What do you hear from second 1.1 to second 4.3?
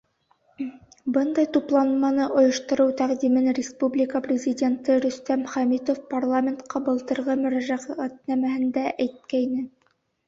Бындай тупланманы ойоштороу тәҡдимен республика